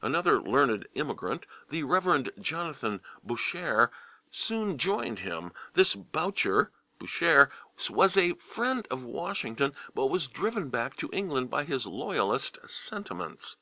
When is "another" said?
0.00-0.40